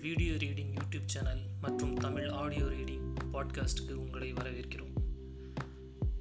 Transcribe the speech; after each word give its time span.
Video 0.00 0.32
reading 0.32 0.74
YouTube 0.74 1.06
channel 1.06 1.40
மற்றும் 1.60 1.94
Tamil 1.94 2.28
audio 2.28 2.64
reading 2.64 3.14
பாட்காஸ்ட்டுக்கு 3.32 3.92
உங்களை 3.92 4.32
வரவேற்கிறோம். 4.32 4.92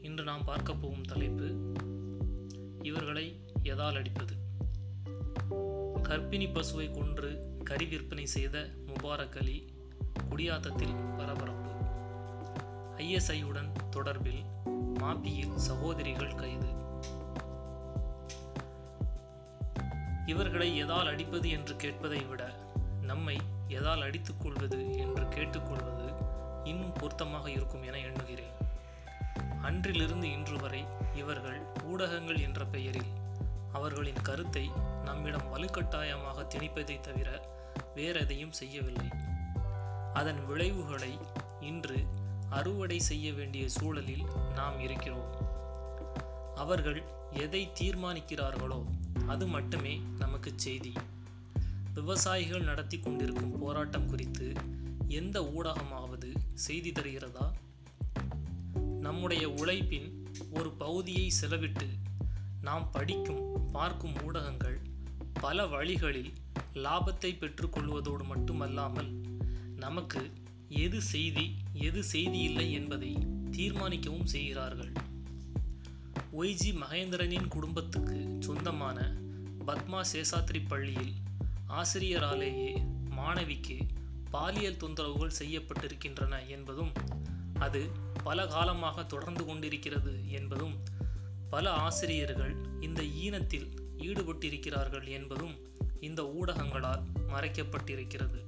இன்று 0.01 0.23
நாம் 0.23 0.43
பார்க்க 0.43 0.73
போகும் 0.73 1.01
தலைப்பு 1.01 1.73
இவர்களை 2.81 3.45
எதால் 3.63 3.95
அடிப்பது? 3.95 4.33
கர்ப்பிணி 6.03 6.47
பசுவை 6.47 6.91
கொன்று 6.91 7.57
கறி 7.63 7.85
விற்பனை 7.85 8.25
செய்த 8.25 8.69
முபாரக் 8.85 9.37
அலி 9.37 9.73
குடியாத்தத்தில் 10.29 11.17
பரபரப்பு. 11.17 11.69
ஐஎஸ்ஐயுடன் 12.97 13.71
தொடர்பில் 13.91 14.43
மாப்பியில் 14.93 15.55
சகோதரிகள் 15.55 16.35
கைது. 16.35 16.67
இவர்களை 20.25 20.83
எதால் 20.83 21.07
அடிப்பது 21.07 21.49
என்று 21.49 21.73
கேட்பதை 21.73 22.29
விட 22.29 22.53
நம்மை 23.01 23.37
எதால் 23.69 24.01
அடித்துக் 24.01 24.41
கொள்வது 24.41 24.97
என்று 24.97 25.27
கேட்டுக்கொள்வது 25.27 26.13
இன்னும் 26.63 26.93
பொருத்தமாக 26.93 27.51
இருக்கும் 27.51 27.83
என 27.83 27.97
எண்ணுகிறேன். 27.97 28.55
அன்றிலிருந்து 29.61 30.31
இன்று 30.31 30.57
வரை 30.57 30.85
இவர்கள் 31.15 31.59
ஊடகங்கள் 31.83 32.39
என்ற 32.39 32.65
பெயரில் 32.65 33.11
அவர்களின் 33.71 34.21
கருத்தை 34.21 34.71
நம்மிடம் 35.03 35.49
வலுக்கட்டாயமாக 35.53 36.45
திணிப்பதை 36.55 36.99
தவிர 36.99 37.29
வேறெதையும் 37.95 38.51
செய்யவில்லை. 38.51 39.09
அதன் 40.13 40.45
விளைவுகளை 40.45 41.17
இன்று 41.59 41.97
அறுவடை 42.49 42.99
செய்ய 42.99 43.33
வேண்டிய 43.33 43.69
சூழலில் 43.69 44.25
நாம் 44.55 44.79
இருக்கிறோம். 44.79 45.29
அவர்கள் 46.55 47.03
எதை 47.31 47.71
தீர்மானிக்கிறார்களோ 47.79 48.83
அது 49.27 49.47
மட்டுமே 49.47 50.01
நமக்கு 50.19 50.53
செய்தி. 50.55 50.93
விவசாயிகள் 51.97 52.61
நடத்தி 52.61 52.99
கொண்டிருக்கும் 52.99 53.59
போராட்டம் 53.59 54.09
குறித்து 54.09 54.53
எந்த 55.07 55.37
ஊடகமாவது 55.41 56.29
செய்தி 56.53 56.91
தருகிறதா? 56.91 57.51
நம்முடைய 58.99 59.49
உழைப்பின் 59.49 60.27
ஒரு 60.51 60.69
பகுதியை 60.71 61.31
செலவிட்டு 61.41 61.87
நாம் 62.61 62.91
படிக்கும் 62.91 63.71
பார்க்கும் 63.71 64.13
ஊடகங்கள் 64.23 64.81
பல 65.33 65.65
வழிகளில் 65.67 66.33
லாபத்தை 66.73 67.31
பெற்றுக்கொள்வதோடு 67.37 68.23
மட்டுமல்லாமல் 68.23 69.11
நமக்கு 69.75 70.31
எது 70.69 71.01
செய்தி 71.01 71.55
எது 71.73 72.03
செய்தி 72.03 72.39
இல்லை 72.39 72.71
என்பதை 72.73 73.13
தீர்மானிக்கவும் 73.51 74.25
செய்கிறார்கள். 74.25 74.91
ஒய்ஜி 76.37 76.71
மகேந்திரனின் 76.73 77.47
குடும்பத்துக்கு 77.47 78.37
சொந்தமான 78.39 79.11
பத்மா 79.67 80.01
சேசாத்ரி 80.13 80.61
பள்ளியில் 80.67 81.13
ஆசிரியராலேயே 81.67 82.69
மாணவிக்கு 83.09 83.77
பாலியல் 84.29 84.77
தொந்தரவுகள் 84.77 85.37
செய்யப்பட்டிருக்கின்றன 85.39 86.47
என்பதும் 86.47 86.91
அது 87.59 87.89
பல 88.23 88.47
காலமாக 88.47 89.03
தொடர்ந்து 89.03 89.45
கொண்டிருக்கிறது 89.45 90.31
என்பதும் 90.31 90.75
பல 91.49 91.69
ஆசிரியர்கள் 91.69 92.55
இந்த 92.79 93.01
ஈனத்தில் 93.01 93.67
ஈடுபட்டிருக்கிறார்கள் 93.97 95.07
என்பதும் 95.07 95.55
இந்த 95.99 96.21
ஊடகங்களால் 96.23 97.03
மறைக்கப்பட்டிருக்கிறது. 97.27 98.39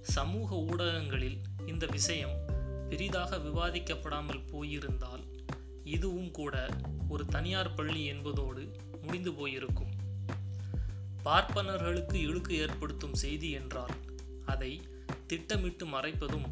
சமூக 0.00 0.56
ஊடகங்களில் 0.56 1.38
இந்த 1.66 1.86
விஷயம் 1.86 2.36
பெரிதாக 2.88 3.36
விவாதிக்கப்படாமல் 3.36 4.46
போயிருந்தால் 4.50 5.24
இதுவும் 5.84 6.30
கூட 6.30 6.68
ஒரு 7.08 7.26
தனியார் 7.26 7.74
பள்ளி 7.74 8.04
என்பதோடு 8.04 8.76
முடிந்து 9.02 9.32
போயிருக்கும். 9.32 9.89
பார்ப்பனர்களுக்கு 11.22 12.14
இழுக்கு 12.14 12.56
ஏற்படுத்தும் 12.56 13.14
செய்தி 13.14 13.50
என்றால் 13.50 13.94
அதை 14.46 14.80
திட்டமிட்டு 15.26 15.86
மறைப்பதும் 15.86 16.46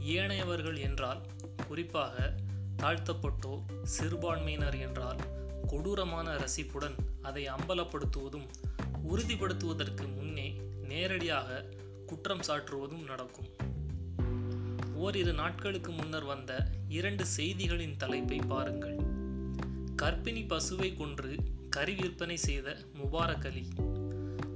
ஏனையவர்கள் 0.00 0.78
என்றால் 0.80 1.20
குறிப்பாக 1.66 2.34
தாழ்த்தப்பட்டோர் 2.76 3.62
சிறுபான்மையினர் 3.82 4.78
என்றால் 4.78 5.18
கொடூரமான 5.66 6.36
ரசிப்புடன் 6.36 6.96
அதை 7.22 7.48
அம்பலப்படுத்துவதும் 7.48 8.48
உறுதிப்படுத்துவதற்கு 9.10 10.14
முன்னே 10.14 10.60
நேரடியாக 10.88 11.64
குற்றம் 12.06 12.40
சாற்றுவதும் 12.40 13.04
நடக்கும். 13.04 13.50
ஓரிரு 14.94 15.32
நாட்களுக்கு 15.32 15.92
முன்னர் 15.92 16.24
வந்த 16.24 16.66
இரண்டு 16.88 17.24
செய்திகளின் 17.36 17.96
தலைப்பை 17.96 18.38
பாருங்கள். 18.38 18.96
கர்ப்பிணி 20.02 20.42
பசுவை 20.46 20.96
கொன்று 20.96 21.36
கறி 21.70 21.94
விற்பனை 21.94 22.36
செய்த 22.36 22.78
முபாரக் 22.94 23.46
அலி 23.46 23.68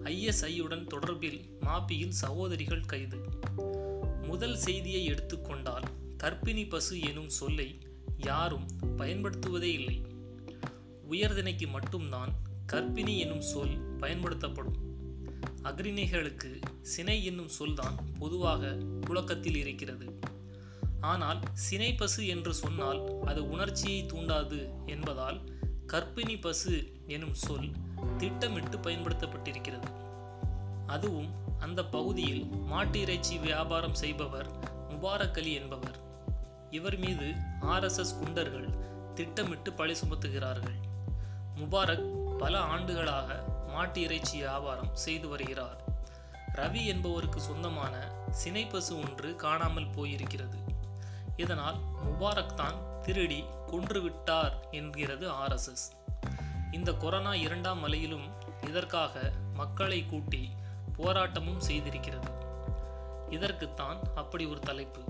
ஐஎஸ்ஐயுடன் 0.04 0.86
தொடர்பில் 0.86 1.40
மாப்பியின் 1.60 2.14
சகோதரிகள் 2.22 2.80
கைது. 2.80 3.18
முதல் 4.22 4.56
செய்தியை 4.56 5.04
எடுத்துக்கொண்டால் 5.04 5.82
கர்ப்பிணி 6.22 6.68
பசு 6.68 7.00
எனும் 7.00 7.28
சொல்லை 7.28 7.78
யாரும் 8.16 8.66
பயன்படுத்துவதே 8.96 9.72
இல்லை. 9.72 10.02
உயர்தினைக்கு 11.10 11.66
மட்டும்தான் 11.66 12.32
கர்ப்பிணி 12.72 13.18
எனும் 13.18 13.40
சொல் 13.40 13.76
பயன்படுத்தப்படும். 13.98 14.78
அக்ரிணிகளுக்கு 15.62 16.60
சினை 16.96 17.24
என்னும் 17.24 17.48
சொல்தான் 17.48 17.96
பொதுவாக 18.18 18.76
புழக்கத்தில் 19.00 19.56
இருக்கிறது. 19.56 20.18
ஆனால் 21.00 21.40
சினை 21.70 21.96
பசு 21.96 22.26
என்று 22.26 22.54
சொன்னால் 22.54 23.00
அது 23.24 23.48
உணர்ச்சியை 23.48 24.04
தூண்டாது 24.04 24.86
என்பதால் 24.86 25.40
கர்ப்பிணி 25.86 26.40
பசு 26.40 26.92
எனும் 27.06 27.34
சொல் 27.34 27.70
திட்டமிட்டு 28.16 28.76
பயன்படுத்தப்பட்டிருக்கிறது. 28.76 29.88
அதுவும் 30.86 31.28
அந்த 31.58 31.84
பகுதியில் 31.84 32.44
மாட்டு 32.44 33.00
இறைச்சி 33.00 33.38
வியாபாரம் 33.38 33.94
செய்பவர் 33.94 34.48
முபாரக் 34.88 35.38
அலி 35.38 35.52
என்பவர். 35.52 35.96
இவர் 36.70 36.98
மீது 36.98 37.32
ஆர்எஸ்எஸ் 37.60 38.18
குண்டர்கள் 38.20 38.68
திட்டமிட்டு 39.14 39.72
பழி 39.72 39.92
சுமத்துகிறார்கள். 39.92 40.78
முபாரக் 41.54 42.36
பல 42.38 42.58
ஆண்டுகளாக 42.58 43.44
மாட்டு 43.68 44.00
இறைச்சி 44.00 44.36
வியாபாரம் 44.38 44.94
செய்து 44.94 45.28
வருகிறார். 45.28 45.82
ரவி 46.54 46.86
என்பவருக்கு 46.86 47.40
சொந்தமான 47.40 47.94
சினைப்பசு 48.44 49.04
ஒன்று 49.04 49.36
காணாமல் 49.36 49.90
போயிருக்கிறது. 49.90 50.58
இதனால் 51.36 51.76
முபாரக் 52.04 52.54
தான் 52.54 52.74
திருடி 53.02 53.44
கொன்றுவிட்டார் 53.66 54.52
என்கிறது 54.70 55.30
ஆர்எஸ்எஸ் 55.30 55.86
இந்த 56.74 56.92
கொரோனா 56.92 57.34
இரண்டாம் 57.34 57.86
அலையிலும் 57.86 58.28
இதற்காக 58.68 59.32
மக்களை 59.54 60.06
கூட்டி 60.06 60.48
போராட்டமும் 60.98 61.60
செய்திருக்கிறது. 61.68 62.30
இதற்குத்தான் 63.30 63.96
அப்படி 64.14 64.44
ஒரு 64.44 64.60
தலைப்பு. 64.60 65.00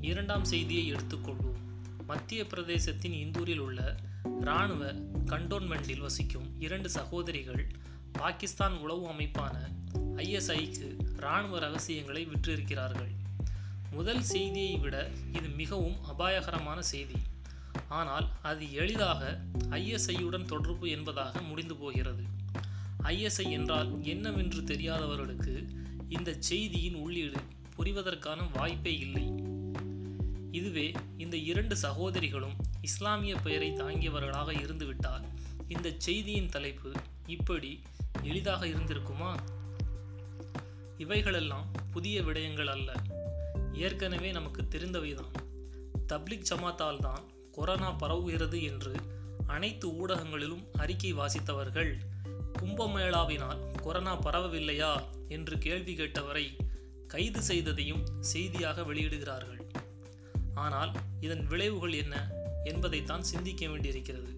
இரண்டாம் 0.00 0.44
செய்தியை 0.44 0.92
எடுத்துக்கொள்வோம். 0.92 1.60
மத்திய 2.06 2.44
பிரதேசத்தின் 2.44 3.12
இந்தூரில் 3.12 3.58
உள்ள 3.58 3.96
இராணுவ 4.40 4.92
கண்டோன்மெண்டில் 5.26 6.00
வசிக்கும் 6.00 6.60
இரண்டு 6.60 6.90
சகோதரிகள் 6.90 7.66
பாகிஸ்தான் 8.12 8.76
உளவு 8.78 9.08
அமைப்பான 9.08 9.54
ஐஎஸ்ஐக்கு 10.16 10.96
இராணுவ 11.16 11.58
ரகசியங்களை 11.58 12.28
விற்றிருக்கிறார்கள். 12.34 13.12
முதல் 13.90 14.22
செய்தியை 14.22 14.76
விட 14.76 15.08
இது 15.32 15.48
மிகவும் 15.48 16.04
அபாயகரமான 16.04 16.82
செய்தி. 16.82 17.14
ஆனால் 17.88 18.28
அது 18.42 18.72
எளிதாக 18.72 19.40
ஐஎஸ்ஐயுடன் 19.70 20.44
தொடர்பு 20.44 20.90
என்பதாக 20.90 21.40
முடிந்து 21.40 21.76
போகிறது. 21.76 22.22
ஐஎஸ்ஐ 23.02 23.50
என்றால் 23.50 24.04
என்னவென்று 24.04 24.64
தெரியாதவர்களுக்கு 24.64 25.68
இந்த 26.08 26.36
செய்தியின் 26.38 26.94
உள்ளீடு 26.94 27.36
புரிவதற்கான 27.76 28.38
வாய்ப்பே 28.52 28.98
இல்லை. 28.98 29.32
இதுவே 30.50 30.92
இந்த 31.18 31.36
இரண்டு 31.36 31.76
சகோதரிகளும் 31.76 32.56
இஸ்லாமிய 32.80 33.36
பெயரை 33.36 33.72
தாங்கியவர்களாக 33.72 34.60
இருந்துவிட்டால் 34.60 35.24
இந்த 35.68 35.94
செய்தியின் 35.98 36.48
தலைப்பு 36.48 36.92
இப்படி 37.26 37.80
எளிதாக 38.22 38.66
இருந்திருக்குமா? 38.66 39.36
இவைகளெல்லாம் 40.98 41.70
புதிய 41.90 42.22
விடயங்கள் 42.22 42.66
அல்ல. 42.66 42.92
ஏற்கனவே 43.72 44.32
நமக்கு 44.32 44.62
தெரிந்தவைதான். 44.62 45.32
தப்லிக் 46.08 46.46
ஜமாத்தால் 46.50 47.00
தான் 47.00 47.34
கொரோனா 47.56 47.90
பரவுகிறது 47.90 48.62
என்று 48.62 48.94
அனைத்து 49.46 49.86
ஊடகங்களிலும் 49.88 50.64
அறிக்கை 50.76 51.14
வாசித்தவர்கள் 51.14 51.92
கும்பமேளாவினால் 52.58 53.60
கொரோனா 53.82 54.14
பரவவில்லையா 54.22 54.92
என்று 55.28 55.58
கேள்வி 55.58 55.94
கேட்டவரை 55.96 56.46
கைது 57.06 57.40
செய்ததையும் 57.40 58.02
செய்தியாக 58.20 58.82
வெளியிடுகிறார்கள். 58.82 59.60
ஆனால் 60.54 60.92
இதன் 61.20 61.44
விளைவுகள் 61.46 61.92
என்ன 61.92 62.14
என்பதைத்தான் 62.64 63.22
சிந்திக்க 63.22 63.68
வேண்டியிருக்கிறது. 63.68 64.32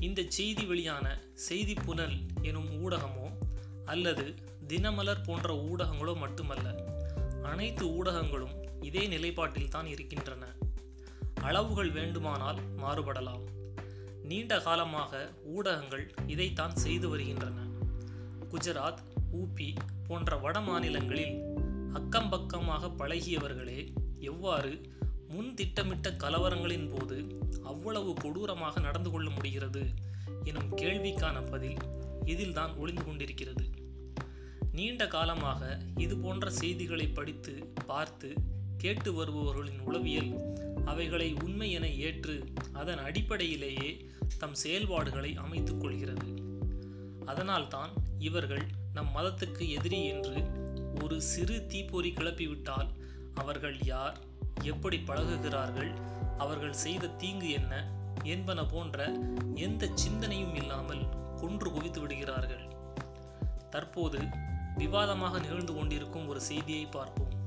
இந்த 0.00 0.20
செய்தி 0.28 0.64
வெளியான 0.64 1.06
செய்தி 1.34 1.74
புனல் 1.74 2.16
எனும் 2.42 2.70
ஊடகமோ 2.78 3.28
அல்லது 3.84 4.26
தினமலர் 4.66 5.24
போன்ற 5.26 5.48
ஊடகங்களோ 5.70 6.16
மட்டுமல்ல 6.16 6.68
அனைத்து 7.42 7.84
ஊடகங்களும் 7.88 8.56
இதே 8.80 9.04
நிலைப்பாட்டில்தான் 9.06 9.86
இருக்கின்றன. 9.86 10.44
அளவுகள் 11.48 11.90
வேண்டுமானால் 11.90 12.58
மாறுபடலாம். 12.76 13.44
நீண்ட 14.22 14.60
காலமாக 14.60 15.32
ஊடகங்கள் 15.44 16.14
இதைத்தான் 16.26 16.74
செய்து 16.76 17.08
வருகின்றன. 17.08 17.60
குஜராத் 18.50 19.02
ஊபி 19.32 19.68
போன்ற 20.06 20.36
வட 20.36 20.60
மாநிலங்களில் 20.60 21.36
அக்கம்பக்கமாக 21.94 22.90
பழகியவர்களே 22.98 23.80
எவ்வாறு 24.20 24.72
முன் 25.28 25.54
திட்டமிட்ட 25.54 26.10
கலவரங்களின் 26.10 26.88
போது 26.94 27.16
அவ்வளவு 27.64 28.14
கொடூரமாக 28.14 28.80
நடந்து 28.80 29.10
கொள்ள 29.10 29.30
முடிகிறது 29.30 29.82
எனும் 30.44 30.76
கேள்விக்கான 30.76 31.50
பதில் 31.50 31.78
இதில்தான் 32.24 32.76
ஒளிந்து 32.76 33.04
கொண்டிருக்கிறது. 33.04 33.64
நீண்ட 34.72 35.06
காலமாக 35.06 35.78
இது 35.96 36.16
போன்ற 36.16 36.50
செய்திகளை 36.50 37.08
படித்து 37.08 37.72
பார்த்து 37.86 38.34
கேட்டு 38.78 39.12
வருபவர்களின் 39.12 39.80
உளவியல் 39.80 40.30
அவைகளை 40.84 41.34
உண்மை 41.44 41.70
என 41.70 41.88
ஏற்று 41.88 42.44
அதன் 42.72 42.98
அடிப்படையிலேயே 42.98 43.90
தம் 44.38 44.54
செயல்பாடுகளை 44.54 45.36
அமைத்துக் 45.36 45.80
கொள்கிறது. 45.80 46.28
அதனால்தான் 47.24 47.90
இவர்கள் 48.18 48.66
நம் 48.92 49.10
மதத்துக்கு 49.14 49.68
எதிரி 49.68 50.04
என்று 50.04 50.36
ஒரு 51.02 51.20
சிறு 51.22 51.66
தீப்பொறி 51.66 52.10
கிளப்பிவிட்டால் 52.10 52.88
அவர்கள் 53.34 53.78
யார் 53.84 54.16
எப்படி 54.62 54.96
பழகுகிறார்கள் 54.96 55.92
அவர்கள் 56.38 56.72
செய்த 56.72 57.08
தீங்கு 57.08 57.50
என்ன 57.50 57.74
என்பன 58.22 58.66
போன்ற 58.66 59.12
எந்த 59.54 59.90
சிந்தனையும் 59.94 60.54
இல்லாமல் 60.54 61.04
கொன்று 61.36 61.70
குவித்து 61.70 62.00
விடுகிறார்கள். 62.00 62.64
தற்போது 63.70 64.20
விவாதமாக 64.76 65.38
நிகழ்ந்து 65.38 65.74
கொண்டிருக்கும் 65.74 66.28
ஒரு 66.28 66.40
செய்தியை 66.40 66.86
பார்ப்போம். 66.86 67.37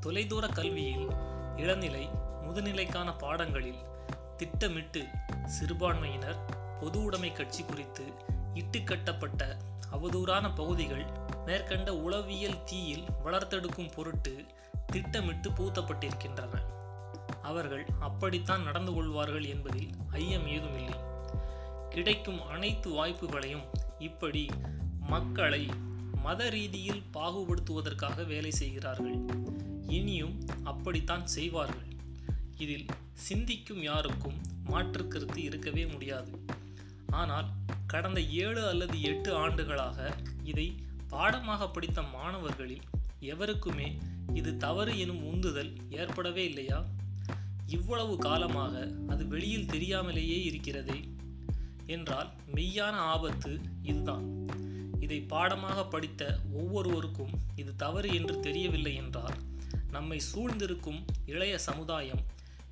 தொலைதூர 0.00 0.48
கல்வியில் 0.48 1.08
இளநிலை 1.56 2.08
முதுநிலைக்கான 2.44 3.18
பாடங்களில் 3.18 3.80
திட்டமிட்டு 4.36 5.02
சிறுபான்மையினர் 5.46 6.38
பொது 6.80 7.02
உடைமை 7.02 7.32
கட்சி 7.32 7.62
குறித்து 7.62 8.04
இட்டுக்கட்டப்பட்ட 8.54 9.56
அவதூறான 9.92 10.54
பகுதிகள் 10.54 11.04
மேற்கண்ட 11.46 11.96
உளவியல் 11.96 12.64
தீயில் 12.64 13.04
வளர்த்தெடுக்கும் 13.24 13.92
பொருட்டு 13.94 14.44
திட்டமிட்டு 14.86 15.50
பூத்தப்பட்டிருக்கின்றன 15.50 16.62
அவர்கள் 17.42 17.84
அப்படித்தான் 18.00 18.62
நடந்து 18.62 18.92
கொள்வார்கள் 18.92 19.44
என்பதில் 19.44 19.90
ஐயம் 20.10 20.46
ஏதுமில்லை. 20.46 20.98
கிடைக்கும் 21.90 22.40
அனைத்து 22.46 22.90
வாய்ப்புகளையும் 22.90 23.66
இப்படி 23.98 24.48
மக்களை 25.00 25.66
மத 26.22 26.48
ரீதியில் 26.48 27.02
பாகுபடுத்துவதற்காக 27.12 28.26
வேலை 28.26 28.50
செய்கிறார்கள். 28.50 29.18
இனியும் 29.90 30.34
அப்படித்தான் 30.64 31.26
செய்வார்கள். 31.26 31.88
இதில் 32.56 32.86
சிந்திக்கும் 33.26 33.82
யாருக்கும் 33.82 34.38
மாற்று 34.64 35.08
கருத்து 35.08 35.42
இருக்கவே 35.42 35.86
முடியாது. 35.86 36.32
ஆனால் 37.10 37.48
கடந்த 37.86 38.20
ஏழு 38.20 38.62
அல்லது 38.66 38.96
எட்டு 39.02 39.30
ஆண்டுகளாக 39.34 39.98
இதை 40.44 40.66
பாடமாக 41.08 41.68
படித்த 41.68 42.02
மாணவர்களில் 42.02 42.86
எவருக்குமே 43.20 43.88
இது 44.34 44.50
தவறு 44.56 44.92
எனும் 44.98 45.22
உந்துதல் 45.24 45.72
ஏற்படவே 45.90 46.44
இல்லையா? 46.44 46.78
இவ்வளவு 47.66 48.14
காலமாக 48.16 48.74
அது 49.08 49.22
வெளியில் 49.26 49.66
தெரியாமலேயே 49.66 50.38
இருக்கிறதே? 50.42 50.98
என்றால் 51.86 52.30
மெய்யான 52.54 52.96
ஆபத்து 53.12 53.52
இதுதான். 53.82 54.26
இதை 55.00 55.18
பாடமாக 55.20 55.84
படித்த 55.86 56.22
ஒவ்வொருவருக்கும் 56.52 57.32
இது 57.56 57.72
தவறு 57.76 58.08
என்று 58.14 58.40
தெரியவில்லை 58.40 58.94
என்றால் 58.94 59.36
நம்மை 59.90 60.20
சூழ்ந்திருக்கும் 60.20 61.00
இளைய 61.26 61.58
சமுதாயம் 61.58 62.22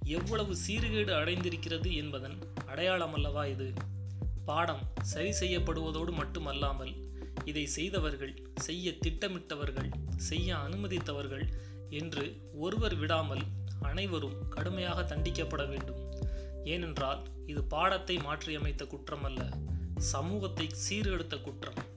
எவ்வளவு 0.04 0.56
சீர்கேடு 0.66 1.12
அடைந்திருக்கிறது 1.12 1.94
என்பதன் 1.94 2.36
அடையாளம் 2.66 3.14
அல்லவா 3.14 3.46
இது? 3.46 3.72
பாடம் 4.44 4.82
சரி 5.02 5.30
செய்யப்படுவதோடு 5.30 6.10
மட்டுமல்லாமல் 6.10 6.92
இதை 7.44 7.66
செய்தவர்கள் 7.66 8.34
செய்ய 8.54 8.92
திட்டமிட்டவர்கள் 8.92 9.90
செய்ய 10.16 10.56
அனுமதித்தவர்கள் 10.56 11.44
என்று 11.88 12.24
ஒருவர் 12.54 12.94
விடாமல் 12.94 13.44
அனைவரும் 13.80 14.48
கடுமையாக 14.48 15.02
தண்டிக்கப்பட 15.02 15.68
வேண்டும். 15.68 16.00
ஏனென்றால் 16.64 17.22
இது 17.46 17.64
பாடத்தை 17.64 18.16
மாற்றியமைத்த 18.16 18.86
குற்றம் 18.86 19.24
அல்ல 19.24 19.48
சமூகத்தை 19.96 20.68
சீர்கெடுத்த 20.88 21.40
குற்றம். 21.40 21.87